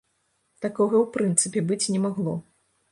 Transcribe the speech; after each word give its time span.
Такога 0.65 0.95
ў 1.03 1.05
прынцыпе 1.19 1.67
быць 1.71 1.83
не 1.97 2.05
магло. 2.09 2.33